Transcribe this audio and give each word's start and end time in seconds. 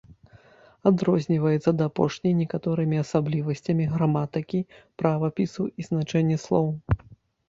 Адрозніваецца 0.89 1.65
ад 1.73 1.81
апошняй 1.87 2.33
некаторымі 2.37 2.97
асаблівасцямі 3.03 3.85
граматыкі, 3.91 4.59
правапісу 5.03 5.67
і 5.83 5.87
значэння 5.89 6.37
слоў. 6.45 6.67